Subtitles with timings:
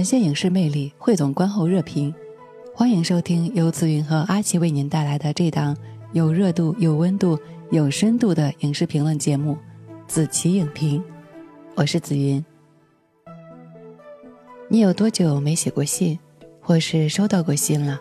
[0.00, 2.14] 展现影视魅力，汇总观后热评。
[2.74, 5.76] 欢迎收听由紫云和阿奇为您带来的这档
[6.14, 7.38] 有热度、有温度、
[7.70, 9.52] 有深度的影视评论节目
[10.08, 10.98] 《子琪影评》。
[11.74, 12.42] 我是紫云。
[14.70, 16.18] 你有多久没写过信，
[16.62, 18.00] 或是收到过信了？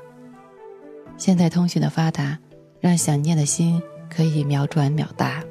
[1.17, 2.39] 现在通讯的发达，
[2.80, 5.44] 让想念的心可以秒转秒达，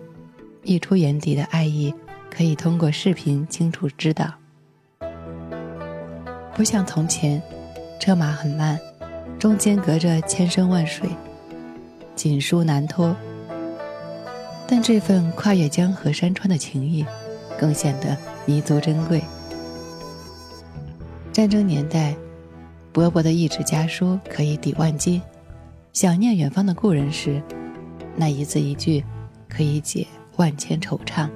[0.65, 1.93] 溢出眼底的爱意
[2.31, 4.33] 可以通过视频清楚知道。
[6.59, 7.41] 不像从前，
[8.01, 8.77] 车马很慢，
[9.39, 11.09] 中间隔着千山万水，
[12.17, 13.15] 锦书难托。
[14.67, 17.07] 但这份跨越江河山川的情谊，
[17.57, 19.23] 更显得弥足珍贵。
[21.31, 22.17] 战争年代，
[22.91, 25.21] 薄薄的一纸家书可以抵万金；
[25.93, 27.41] 想念远方的故人时，
[28.17, 29.05] 那一字一句
[29.49, 31.31] 可以解万千惆怅。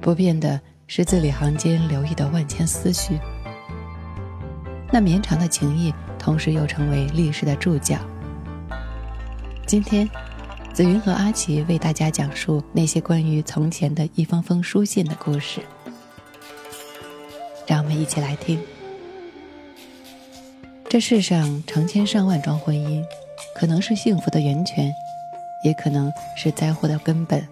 [0.00, 0.58] 不变的。
[0.90, 3.20] 是字里行间留意的万千思绪，
[4.90, 7.98] 那绵长的情谊，同时又成为历史的注脚。
[9.66, 10.08] 今天，
[10.72, 15.60] 紫云和阿奇为大家讲述那些关于从前的一封封书信的故事，
[17.66, 18.58] 让我们一起来听。
[20.88, 23.04] 这世上成千上万桩婚姻，
[23.54, 24.90] 可能是幸福的源泉，
[25.62, 27.46] 也可能是灾祸的根本。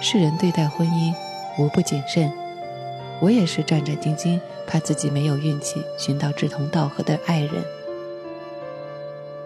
[0.00, 1.14] 世人对待婚姻。
[1.58, 2.32] 无不谨慎，
[3.20, 7.62] 我也是战战兢兢，怕自己没有运气寻到志同道合的爱人。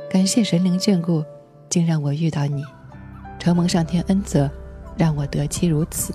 [0.08, 1.24] 感谢神灵眷顾，
[1.68, 2.64] 竟让我遇到你，
[3.38, 4.48] 承蒙上天恩泽，
[4.96, 6.14] 让我得妻如此。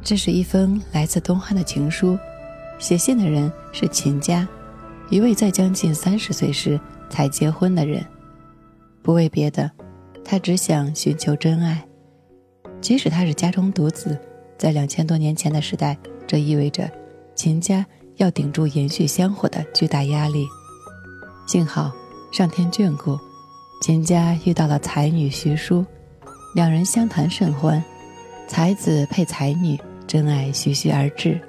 [0.00, 2.16] 这是一封来自东汉的情书，
[2.78, 4.46] 写信的人是秦家，
[5.10, 6.80] 一位在将近三十岁时
[7.10, 8.04] 才结婚的人。
[9.02, 9.70] 不为别的，
[10.24, 11.87] 他只想寻求真爱。
[12.80, 14.18] 即使他是家中独子，
[14.56, 15.96] 在两千多年前的时代，
[16.26, 16.90] 这意味着
[17.34, 17.84] 秦家
[18.16, 20.46] 要顶住延续香火的巨大压力。
[21.46, 21.92] 幸好
[22.32, 23.18] 上天眷顾，
[23.82, 25.84] 秦家遇到了才女徐淑，
[26.54, 27.82] 两人相谈甚欢，
[28.46, 31.40] 才子配才女，真爱徐徐而至。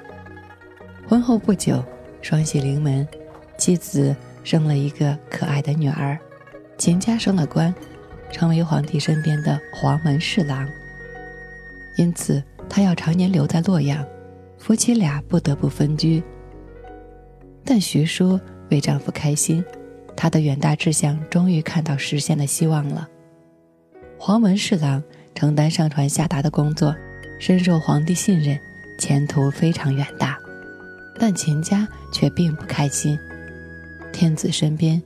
[1.07, 1.83] 婚后不久，
[2.21, 3.07] 双喜临门，
[3.57, 6.17] 妻子生了一个可爱的女儿，
[6.77, 7.73] 秦家升了官，
[8.31, 10.67] 成为皇帝身边的黄门侍郎。
[11.99, 14.05] 因此，他要常年留在洛阳，
[14.57, 16.23] 夫妻俩不得不分居。
[17.65, 18.39] 但徐淑
[18.71, 19.61] 为丈夫开心，
[20.15, 23.05] 她的远大志向终于看到实现的希望了。
[24.17, 25.03] 黄门侍郎
[25.35, 26.95] 承担上传下达的工作，
[27.37, 28.57] 深受皇帝信任，
[28.97, 30.37] 前途非常远大。
[31.19, 33.19] 但秦家却并不开心，
[34.13, 35.03] 天子身边，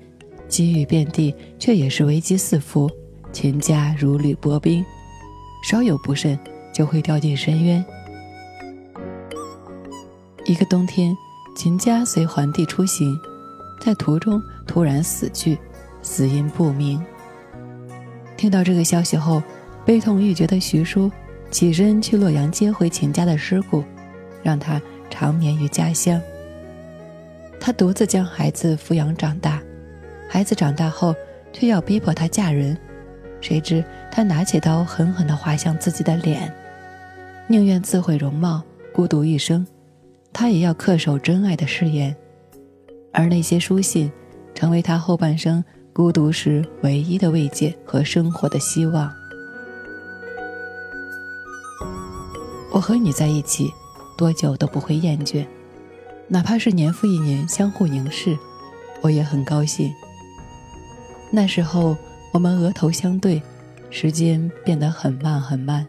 [0.48, 2.88] 机遇遍地，却也是危机四伏。
[3.31, 4.86] 秦家如履薄冰，
[5.64, 6.38] 稍有不慎。
[6.74, 7.86] 就会掉进深渊。
[10.46, 11.16] 一个冬天，
[11.56, 13.18] 秦家随皇帝出行，
[13.80, 15.58] 在途中突然死去，
[16.02, 17.02] 死因不明。
[18.36, 19.42] 听到这个消息后，
[19.86, 21.10] 悲痛欲绝的徐叔
[21.50, 23.86] 起身去洛阳接回秦家的尸骨，
[24.42, 26.20] 让他长眠于家乡。
[27.58, 29.62] 他独自将孩子抚养长大，
[30.28, 31.16] 孩子长大后
[31.54, 32.78] 却要逼迫他嫁人，
[33.40, 36.54] 谁知他拿起刀狠狠地划向自己的脸。
[37.48, 39.66] 宁愿自毁容貌，孤独一生，
[40.31, 42.16] 他也要恪守真爱的誓言。
[43.12, 44.09] 而那些书信，
[44.56, 49.12] 成为他后半生孤独时唯一的慰藉和生活的希望。
[52.72, 53.69] 我和你在一起，
[54.18, 55.45] 多久都不会厌倦，
[56.28, 58.36] 哪怕是年复一年相互凝视，
[59.01, 59.94] 我也很高兴。
[61.30, 61.95] 那时候
[62.31, 63.44] 我们额头相对，
[63.90, 65.86] 时间变得很慢很慢。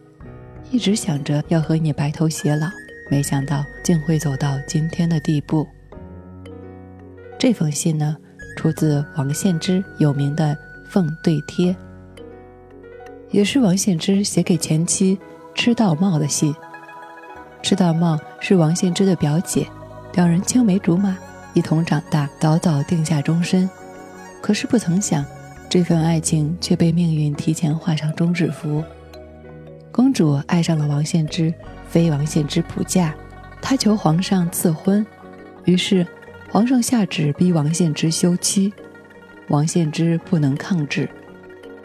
[0.75, 2.67] 一直想着要和你白头偕老，
[3.09, 5.65] 没想到竟会走到今天的地步。
[7.39, 8.17] 这封信呢，
[8.57, 10.47] 出自王献之有名的
[10.91, 11.73] 《奉对帖》，
[13.31, 15.17] 也是王献之写给前妻
[15.55, 16.53] 赤道茂的信。
[17.63, 19.69] 赤道茂是王献之的表姐，
[20.15, 21.17] 两人青梅竹马，
[21.53, 23.71] 一同长大，早早定下终身。
[24.43, 25.25] 可是不曾想，
[25.69, 28.83] 这份爱情却被命运提前画上终止符。
[29.95, 31.55] 公主爱上了王献之，
[31.89, 33.15] 非王献之不嫁。
[33.63, 35.07] 她求皇上赐婚，
[35.67, 36.05] 于是
[36.51, 38.75] 皇上下旨逼王献之休妻。
[39.51, 41.09] 王献之不能抗旨，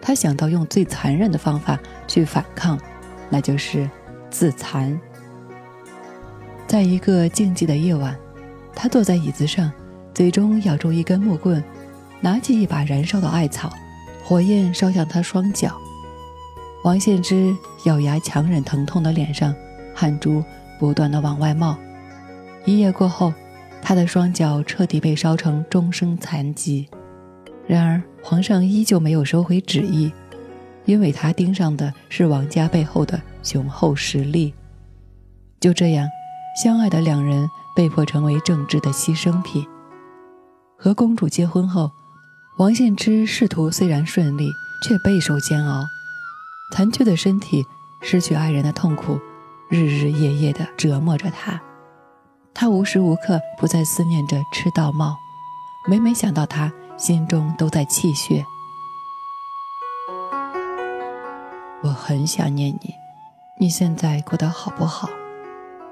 [0.01, 1.77] 他想到用最残忍的方法
[2.07, 2.79] 去反抗，
[3.29, 3.88] 那就是
[4.31, 5.00] 自残。
[6.65, 8.17] 在一个静寂的夜晚，
[8.73, 9.71] 他坐在椅子上，
[10.15, 11.63] 嘴中咬住一根木棍。
[12.21, 13.71] 拿起一把燃烧的艾草，
[14.25, 15.79] 火焰烧向他双脚。
[16.84, 19.54] 王献之咬牙强忍疼痛的脸上，
[19.94, 20.44] 汗珠
[20.80, 21.78] 不断的往外冒。
[22.66, 23.34] 一夜过后，
[23.81, 26.88] 他的双脚彻底被烧成终生残疾。
[27.68, 30.12] 然而，皇上依旧没有收回旨意，
[30.86, 34.54] 因为他盯上的是王家背后的雄厚实力。
[35.60, 36.08] 就这样，
[36.64, 39.66] 相爱的两人被迫成为政治的牺牲品。
[40.78, 41.92] 和公主结婚后。
[42.58, 44.52] 王献之仕途虽然顺利，
[44.84, 45.86] 却备受煎熬。
[46.71, 47.66] 残缺的身体，
[48.01, 49.19] 失去爱人的痛苦，
[49.69, 51.60] 日日夜夜地折磨着他。
[52.54, 55.16] 他无时无刻不在思念着赤道茂，
[55.88, 58.45] 每每想到他，心中都在泣血。
[61.81, 62.94] 我很想念你，
[63.60, 65.10] 你现在过得好不好？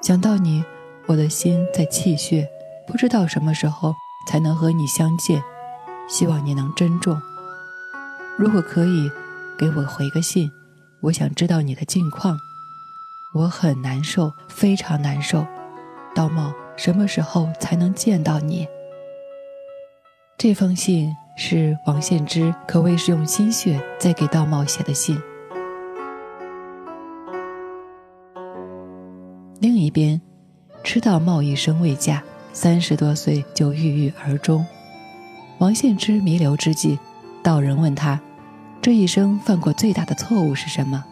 [0.02, 0.64] 想到你，
[1.06, 2.48] 我的心在泣血，
[2.86, 3.96] 不知道什么时候
[4.28, 5.42] 才能和你相见。
[6.10, 7.22] 希望你能珍重。
[8.38, 9.10] 如果可以，
[9.58, 10.50] 给我回个信，
[11.02, 12.38] 我想知道你的近况。
[13.34, 15.46] 我很难受，非常难受。
[16.16, 18.68] 道茂，什么时候才能见到你？
[20.38, 25.20] 这封信是王献之，可谓是用心血在给道茂写的信。
[29.60, 30.20] 另一边，
[30.84, 32.24] 吃道茂一生未嫁，
[32.54, 34.66] 三十多岁就郁郁而终。
[35.60, 36.98] 王献之弥留之际，
[37.44, 38.20] 道人问他
[38.82, 41.04] ：“这一生犯过最大的错误是什么？”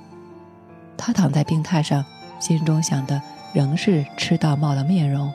[0.97, 2.03] 他躺在病榻上，
[2.39, 3.21] 心中想的
[3.53, 5.31] 仍是吃道茂的面容。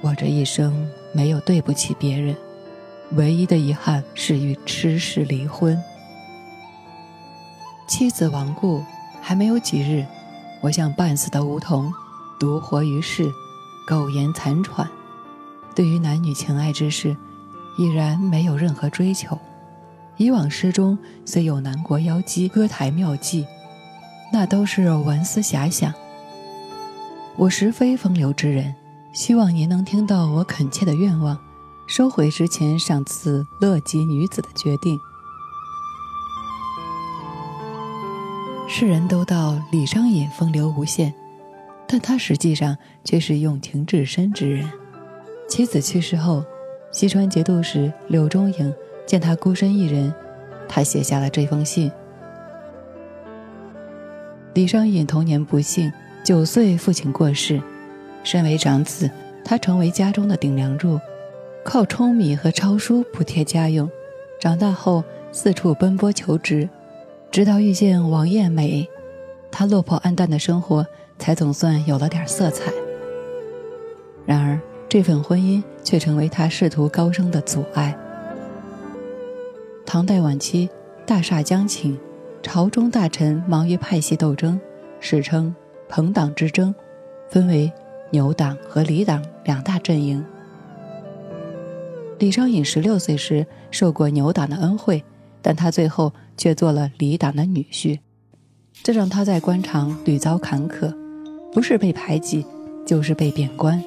[0.00, 2.34] 我这一生没有对不起别人，
[3.12, 5.80] 唯一的遗憾是与痴氏离婚。
[7.86, 8.84] 妻子亡故
[9.20, 10.04] 还没有几日，
[10.60, 11.92] 我像半死的梧桐，
[12.38, 13.30] 独活于世，
[13.86, 14.88] 苟延残喘。
[15.74, 17.16] 对于男女情爱之事。
[17.78, 19.38] 已然没有任何追求。
[20.20, 23.46] 以往诗中虽有南国妖姬、歌台妙计，
[24.30, 25.94] 那都是文思遐想。
[27.38, 28.74] 我实非风流之人，
[29.14, 31.38] 希望您能听到我恳切的愿望，
[31.86, 35.00] 收回之前赏赐乐极女子的决定。
[38.68, 41.14] 世人都道李商隐风流无限，
[41.88, 44.70] 但他实际上却是用情至深之人。
[45.48, 46.44] 妻子去世后。
[46.92, 48.74] 西川节度使柳中颍
[49.06, 50.12] 见他孤身一人，
[50.68, 51.90] 他写下了这封信。
[54.54, 55.92] 李商隐童年不幸，
[56.24, 57.60] 九岁父亲过世，
[58.24, 59.10] 身为长子，
[59.44, 61.00] 他成为家中的顶梁柱，
[61.64, 63.88] 靠舂米和抄书补贴家用。
[64.40, 66.68] 长大后四处奔波求职，
[67.30, 68.88] 直到遇见王艳美，
[69.50, 70.86] 他落魄黯淡的生活
[71.18, 72.72] 才总算有了点色彩。
[74.24, 74.58] 然而。
[74.92, 77.96] 这份婚姻却成为他仕途高升的阻碍。
[79.92, 80.70] 唐代晚期，
[81.04, 81.98] 大厦将倾，
[82.44, 84.60] 朝中大臣忙于派系斗争，
[85.00, 85.52] 史称
[85.88, 86.72] 朋党之争，
[87.28, 87.72] 分为
[88.12, 90.24] 牛党和李党两大阵营。
[92.20, 95.02] 李商隐十六岁时受过牛党的恩惠，
[95.42, 97.98] 但他最后却做了李党的女婿，
[98.84, 100.94] 这让他在官场屡遭坎坷，
[101.52, 102.46] 不是被排挤，
[102.86, 103.82] 就是被贬官。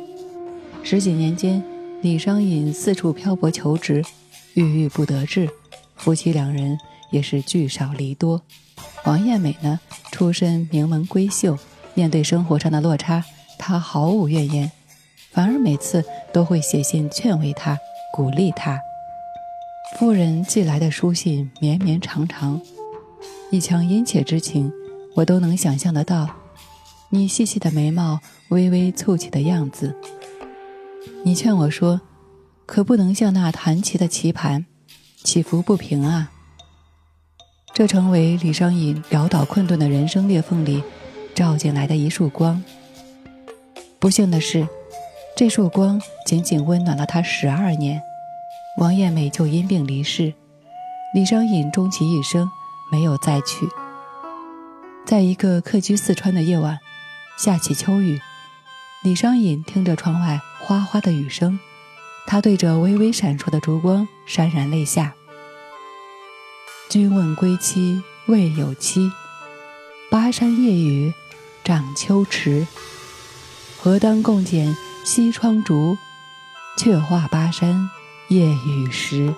[0.83, 1.63] 十几年间，
[2.01, 4.03] 李商隐四处漂泊求职，
[4.55, 5.47] 郁郁不得志。
[5.95, 6.77] 夫妻两人
[7.11, 8.41] 也是聚少离多。
[9.05, 9.79] 王艳美呢，
[10.11, 11.57] 出身名门闺秀，
[11.93, 13.23] 面对生活上的落差，
[13.57, 14.71] 她毫无怨言，
[15.31, 17.77] 反而每次都会写信劝慰她，
[18.13, 18.79] 鼓励她。
[19.97, 22.59] 夫人寄来的书信绵绵长长，
[23.51, 24.71] 一腔殷切之情，
[25.15, 26.27] 我都能想象得到。
[27.09, 28.19] 你细细的眉毛
[28.49, 29.95] 微微蹙起的样子。
[31.23, 32.01] 你劝我说
[32.65, 34.65] ：“可不能像那弹棋的棋盘，
[35.23, 36.31] 起伏不平啊。”
[37.73, 40.83] 这成为李商隐潦倒困顿的人生裂缝里
[41.33, 42.63] 照进来的一束光。
[43.99, 44.67] 不幸的是，
[45.35, 48.01] 这束光仅仅温暖了他十二年，
[48.77, 50.33] 王艳美就因病离世。
[51.15, 52.49] 李商隐终其一生
[52.91, 53.67] 没有再娶。
[55.05, 56.79] 在一个客居四川的夜晚，
[57.37, 58.19] 下起秋雨，
[59.03, 60.39] 李商隐听着窗外。
[60.65, 61.59] 哗哗的雨声，
[62.25, 65.13] 他对着微微闪烁的烛光潸然泪下。
[66.89, 69.11] 君问归期未有期。
[70.09, 71.13] 巴山夜雨
[71.63, 72.67] 涨秋池。
[73.79, 75.97] 何当共剪西窗烛，
[76.77, 77.89] 却话巴山
[78.29, 79.33] 夜雨时。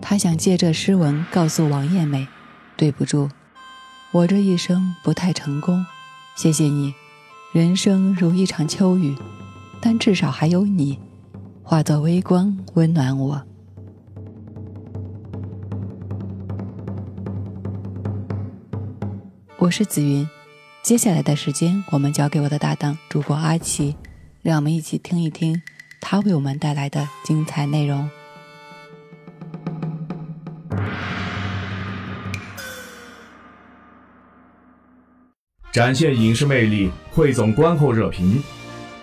[0.00, 2.26] 他想借这诗文告诉王艳美
[2.76, 3.30] ：“对不住，
[4.10, 5.86] 我这一生不太成功。
[6.34, 6.94] 谢谢你，
[7.52, 9.16] 人生如一场秋雨，
[9.80, 10.98] 但至少还有你，
[11.62, 13.42] 化作微光温暖我。”
[19.58, 20.28] 我是紫云。
[20.82, 23.94] 接下来的时间，我们交给我的搭档主播阿奇，
[24.42, 25.60] 让我们一起听一听
[26.00, 28.08] 他为我们带来的精彩内容。
[35.70, 38.42] 展现影视魅力，汇总观后热评，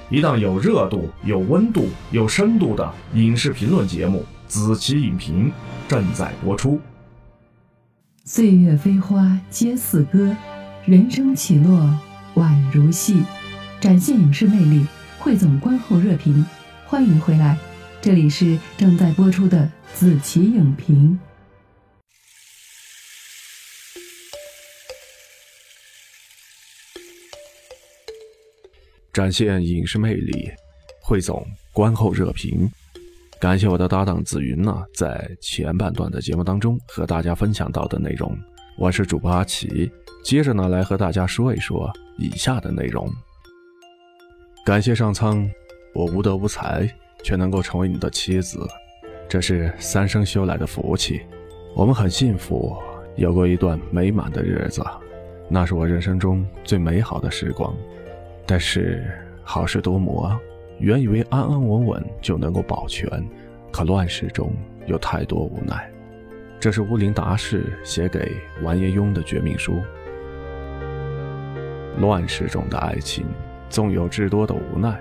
[0.10, 5.50] 一档有热度、有温度、有深度的影视评论节目《子期影评》
[5.90, 6.80] 正在播出。
[8.24, 10.34] 岁月飞花皆似歌。
[10.86, 11.94] 人生起落
[12.36, 13.22] 宛如戏，
[13.82, 14.86] 展现影视魅力，
[15.20, 16.46] 汇总观后热评。
[16.86, 17.58] 欢迎回来，
[18.02, 21.20] 这里是正在播出的子琪影评。
[29.18, 30.48] 展现影视魅力，
[31.02, 31.44] 汇总
[31.74, 32.70] 观后热评。
[33.40, 38.32] 感谢我的搭档紫云呢，在前半段的节目当中和大家分享到的内容。
[38.78, 39.92] 我是主播阿奇。
[40.24, 43.10] 接着呢，来和大家说一说以下的内容。
[44.64, 45.50] 感谢上苍，
[45.96, 46.88] 我无德无才，
[47.24, 48.68] 却能够成为你的妻子，
[49.28, 51.22] 这是三生修来的福气。
[51.74, 52.78] 我们很幸福，
[53.16, 54.86] 有过一段美满的日子，
[55.50, 57.76] 那是我人生中最美好的时光。
[58.48, 59.06] 但是
[59.44, 60.40] 好事多磨，
[60.80, 63.08] 原以为安安稳稳就能够保全，
[63.74, 64.54] 可乱世中
[64.86, 65.92] 有太多无奈。
[66.58, 68.32] 这是乌林达士写给
[68.64, 69.80] 完颜雍的绝命书。
[72.00, 73.26] 乱世中的爱情，
[73.70, 74.98] 纵有至多的无奈，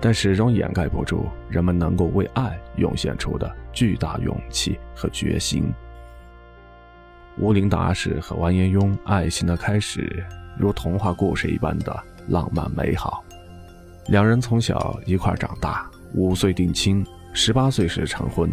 [0.00, 5.72] 但始终掩盖不住人们能够为爱涌现出的巨大勇气和决心。
[7.38, 10.24] 乌林达士和完颜雍爱情的开始，
[10.58, 11.96] 如童话故事一般的
[12.28, 13.24] 浪漫美好。
[14.08, 18.50] 两人从小一块长大，五岁定亲，十八岁时成婚。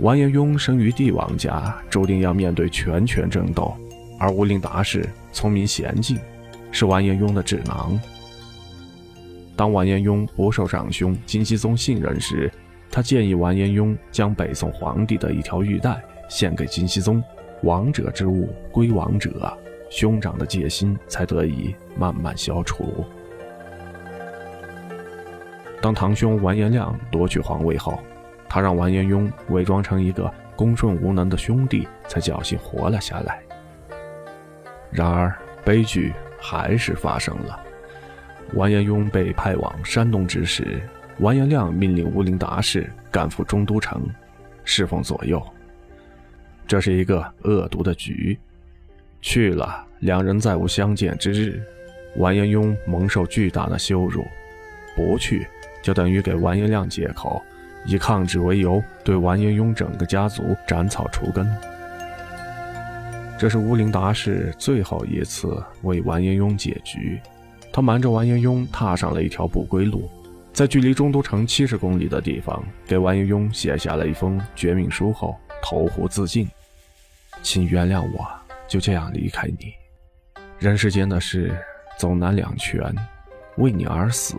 [0.00, 3.74] 完颜雍生于帝王家，注定要面对权权争斗，
[4.18, 6.18] 而乌林达是聪明娴静。
[6.70, 7.96] 是完颜雍的智囊。
[9.54, 12.52] 当完颜雍不受长兄金熙宗信任时，
[12.90, 17.22] 他建议完颜雍将北宋皇帝的一条玉带献给金熙宗，
[17.62, 19.56] 王者之物归王者，
[19.88, 23.04] 兄长的戒心才得以慢慢消除。
[25.80, 27.98] 当堂兄完颜亮夺取皇位后，
[28.48, 33.42] 他让完颜雍伪装成一个恭顺无能的兄弟，才侥幸活了下来。
[34.90, 36.12] 然而悲剧。
[36.46, 37.58] 还是发生了。
[38.52, 40.86] 完颜雍被派往山东之时，
[41.20, 44.06] 完颜亮命令乌林达士赶赴中都城，
[44.62, 45.42] 侍奉左右。
[46.66, 48.38] 这是一个恶毒的局。
[49.24, 51.58] 去了，两人再无相见之日。
[52.16, 54.22] 完颜雍蒙受巨大的羞辱；
[54.94, 55.46] 不去，
[55.82, 57.42] 就等于给完颜亮借口，
[57.86, 61.50] 以抗旨为由，对完颜雍整个家族斩草除根。
[63.38, 67.18] 这是乌林达氏最后一次为完颜雍解局，
[67.72, 70.06] 他瞒着完颜雍踏上了一条不归路，
[70.52, 76.46] 在距离中都城七十公里的地方，给完颜雍写下了一封绝命书后投湖自尽。
[77.42, 79.72] 请原谅我，就这样离开你。
[80.58, 81.56] 人世间的事
[81.98, 82.94] 总难两全，
[83.56, 84.36] 为你而死，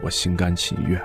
[0.00, 1.00] 我心甘情愿。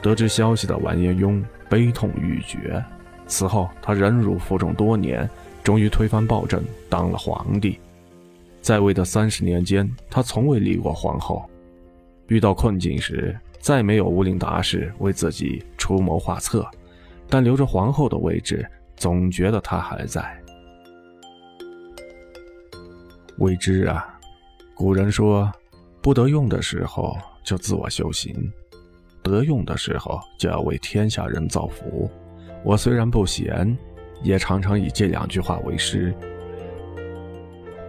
[0.00, 2.84] 得知消息的完颜雍悲痛欲绝，
[3.26, 5.28] 此后他忍辱负重多年。
[5.64, 7.78] 终于推翻暴政，当了皇帝。
[8.60, 11.48] 在位的三十年间，他从未离过皇后。
[12.26, 16.68] 遇到困境时，再没有乌林达士为自己出谋划策，
[17.28, 20.36] 但留着皇后的位置，总觉得她还在。
[23.38, 24.18] 未知啊，
[24.74, 25.50] 古人说，
[26.00, 28.34] 不得用的时候就自我修行，
[29.22, 32.10] 得用的时候就要为天下人造福。
[32.64, 33.76] 我虽然不贤。
[34.22, 36.14] 也常常以这两句话为师。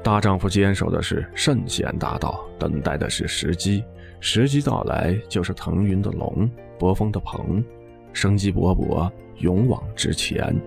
[0.03, 3.83] 大丈夫坚守的是圣贤大道，等待的是时机，
[4.19, 7.63] 时机到来就是腾云的龙，搏风的鹏，
[8.13, 10.59] 生机勃勃，勇往直前。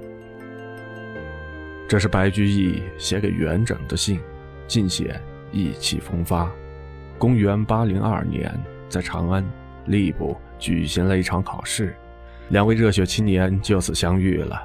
[1.88, 4.20] 这是白居易写给元稹的信，
[4.66, 5.20] 尽显
[5.52, 6.50] 意气风发。
[7.18, 8.52] 公元八零二年，
[8.88, 9.44] 在长安，
[9.88, 11.96] 吏部举行了一场考试，
[12.50, 14.62] 两位热血青年就此相遇了。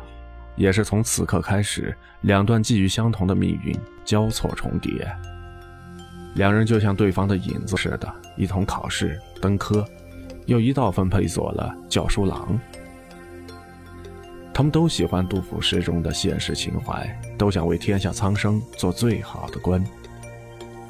[0.58, 5.10] 也是从此刻开始，两段际遇相同的命运交错重叠。
[6.36, 9.86] 两人就像对方的影子似的，一同考试登科，
[10.46, 12.60] 又一道分配做了教书郎。
[14.62, 19.84] 他们都喜欢杜甫诗中的现实情怀，都想为天下苍生做最好的官。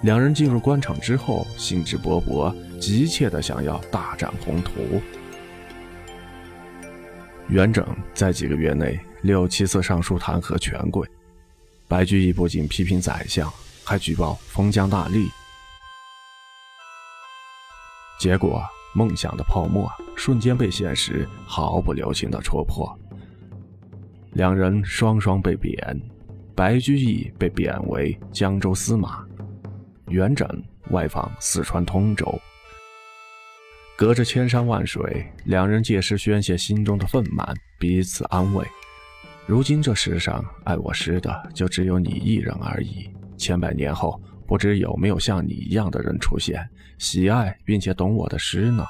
[0.01, 4.74] 两人进入官场之后，兴致勃勃，急切地想要大展宏图。
[7.48, 11.08] 元稹在几个月内六七次上书弹劾权贵，
[11.88, 13.50] 白居易不仅批评宰相，
[13.86, 15.30] 还举报封疆大吏。
[18.20, 18.62] 结果，
[18.94, 22.94] 梦想的泡沫瞬间被现实毫不留情地戳破。
[24.34, 26.02] 两人双双被贬，
[26.56, 29.26] 白居易被贬为江州司马，
[30.08, 30.48] 元稹
[30.90, 32.40] 外放四川通州。
[33.98, 38.66] 隔着千山万水，两人借诗宣泄心中的愤懑，彼此安慰。
[39.46, 43.10] 如今这世上爱我诗的就只有你一人而已。
[43.38, 48.86] 千百年后，不知有没有像你一样的人出现，喜爱并且懂我的诗呢？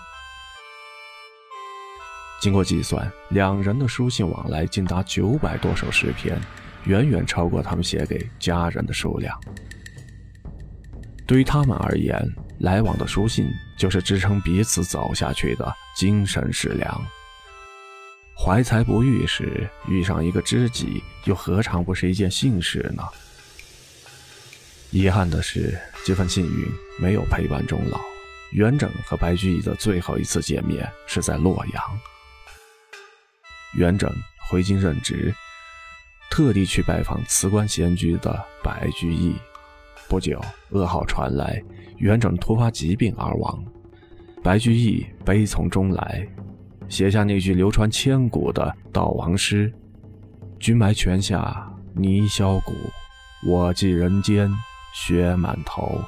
[2.41, 6.35] 经过计算，两人的书信往来竟达九百多首诗篇，
[6.85, 9.39] 远远超过他们写给家人的数量。
[11.27, 12.19] 对于他们而言，
[12.61, 16.99] 来往的书信就是支撑彼此走下去的精神食粮。
[18.35, 23.03] 怀才不遇时遇上一个知己，又何尝不是一件幸事呢？
[24.89, 26.67] 遗憾的是，这份幸运
[26.99, 28.01] 没有陪伴终老。
[28.53, 31.83] 元稹和白居易的最后一次见面是在洛阳。
[33.73, 34.11] 元稹
[34.49, 35.33] 回京任职，
[36.29, 39.35] 特地去拜访辞官闲居的白居易。
[40.09, 41.63] 不久，噩耗传来，
[41.97, 43.63] 元稹突发疾病而亡。
[44.43, 46.27] 白居易悲从中来，
[46.89, 49.73] 写下那句流传千古的悼亡诗
[50.59, 52.73] ：“君埋泉下泥销骨，
[53.47, 54.51] 我寄人间
[54.93, 56.01] 血满头。”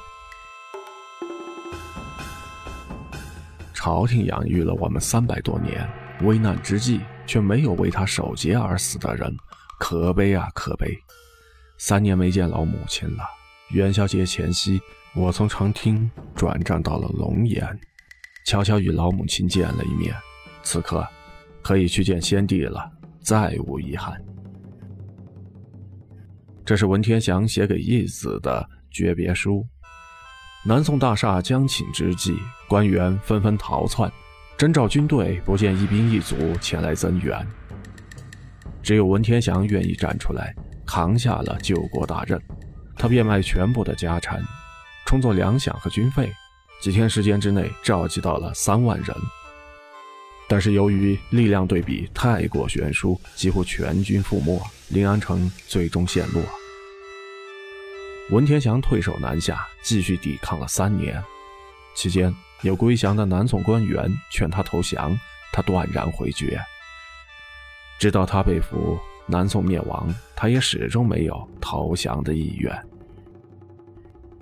[3.72, 5.88] 朝廷养育了我们三百多年，
[6.24, 9.34] 危难之际却没有为他守节而死的人，
[9.78, 10.96] 可悲啊，可悲！
[11.78, 13.24] 三年没见老母亲了。
[13.70, 14.80] 元宵节前夕，
[15.14, 17.66] 我从长汀转战到了龙岩，
[18.46, 20.14] 悄悄与老母亲见了一面。
[20.62, 21.06] 此刻，
[21.62, 24.18] 可以去见先帝了，再无遗憾。
[26.64, 29.66] 这是文天祥写给义子的诀别书。
[30.66, 32.34] 南宋大厦将倾之际，
[32.68, 34.10] 官员纷纷逃窜，
[34.56, 37.46] 征召军队不见一兵一卒前来增援，
[38.82, 40.54] 只有文天祥愿意站出来，
[40.86, 42.40] 扛下了救国大任。
[42.96, 44.40] 他变卖全部的家产，
[45.06, 46.32] 充作粮饷和军费，
[46.80, 49.08] 几天时间之内召集到了三万人。
[50.48, 56.42] 但是由于力量对比太过悬殊，几乎全军覆没，临安城最终陷落。
[58.30, 61.22] 文天祥退守南下，继续抵抗了三年，
[61.96, 62.32] 期间
[62.64, 65.16] 有归降的南宋官员劝他投降，
[65.52, 66.58] 他断然回绝。
[68.00, 68.98] 直到他被俘。
[69.26, 72.70] 南宋灭亡，他也始终没有投降的意愿。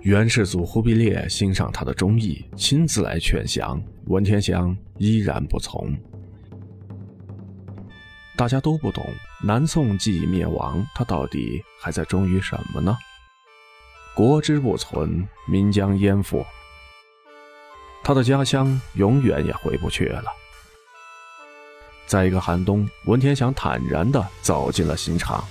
[0.01, 5.95] 元世祖忽必烈欣赏他的忠义，亲自来劝降，文天祥依然不从。
[8.35, 9.05] 大家都不懂，
[9.41, 12.97] 南宋既已灭亡，他到底还在忠于什么呢？
[14.13, 16.45] 国之不存，民将焉附？
[18.03, 20.23] 他的家乡永远也回不去了。
[22.05, 25.43] 在一个寒冬，文天祥坦然地走进了刑场。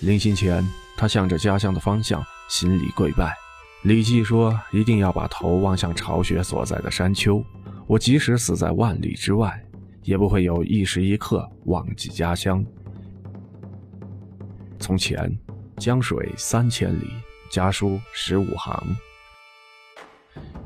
[0.00, 3.32] 临行前，他向着家乡的方向行礼跪拜。
[3.82, 7.42] 李记说：“一定要把头望向巢穴所在的山丘。
[7.86, 9.58] 我即使死在万里之外，
[10.02, 12.64] 也不会有一时一刻忘记家乡。”
[14.80, 15.38] 从前，
[15.78, 17.10] 江水三千里，
[17.48, 18.96] 家书十五行。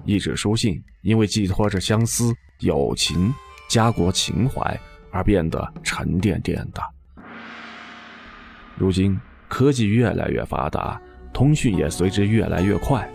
[0.05, 3.33] 一纸书信，因为寄托着相思、友情、
[3.69, 4.79] 家国情怀。
[5.15, 6.83] 而变得沉甸甸的。
[8.77, 11.01] 如今科技越来越发达，
[11.33, 13.09] 通讯也随之越来越快，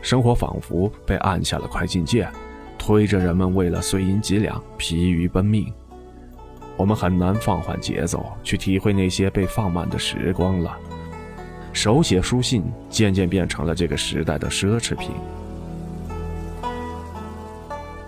[0.00, 2.30] 生活仿佛被按下了快进键，
[2.78, 5.66] 推着人们为了碎银几两疲于奔命。
[6.76, 10.78] 我们很难放缓节奏去体会那些被放慢的时光了。
[11.72, 15.10] 手写书信渐渐变成了这个时代的奢侈品。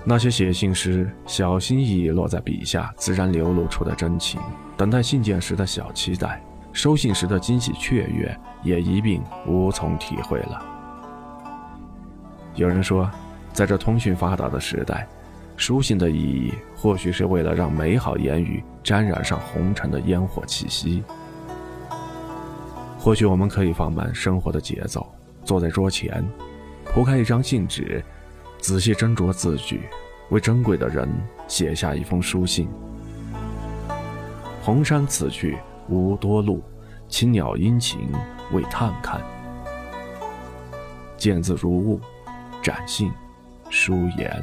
[0.07, 4.39] 那些写信时小心翼翼落在笔下，自然流露出的真情；
[4.77, 6.43] 等待信件时的小期待，
[6.75, 10.63] 收信时的惊喜雀跃，也一并无从体会了。
[12.55, 13.11] 有人说，
[13.55, 15.09] 在这通讯发达的时代，
[15.57, 21.03] 书信的意义或许是为了让美好言语沾染上红尘的烟火气息，
[22.99, 25.11] 或许我们可以放慢生活的节奏，
[25.45, 26.23] 坐在桌前，
[26.85, 28.05] 铺开一张信纸，
[28.65, 29.83] 仔细斟酌字句，
[30.31, 31.07] 为珍贵的人
[31.47, 32.67] 写下一封书信。
[34.63, 36.63] 红山此去无多路，
[37.07, 38.09] 青鸟殷勤
[38.53, 39.21] 为探看。
[41.19, 42.01] 见字如晤，
[42.63, 43.13] 展信，
[43.69, 44.43] 书言。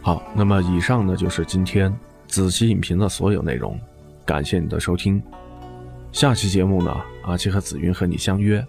[0.00, 1.94] 好，那么以上呢就是今天
[2.28, 3.78] 子期影评的所有内容，
[4.24, 5.22] 感谢你的收听。
[6.14, 8.64] 下期节目呢，阿七和紫云和你相约，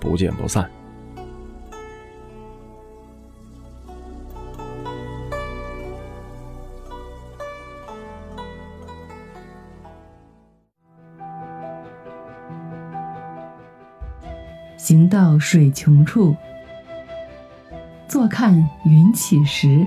[0.00, 0.68] 不见不散。
[14.78, 16.34] 行到水穷处，
[18.08, 18.54] 坐看
[18.86, 19.86] 云起时。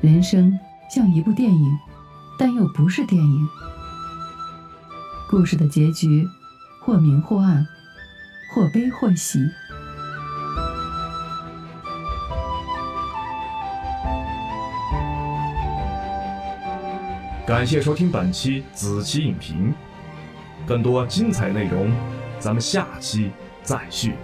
[0.00, 0.58] 人生
[0.90, 1.78] 像一部电影，
[2.38, 3.48] 但又不是电影。
[5.28, 6.28] 故事的结局，
[6.80, 7.66] 或明或暗，
[8.54, 9.38] 或悲或喜。
[17.46, 19.72] 感谢收听本期子期影评，
[20.66, 21.92] 更多精彩内容，
[22.38, 23.30] 咱们下期
[23.62, 24.14] 再续。